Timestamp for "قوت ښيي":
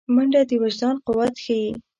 1.05-1.67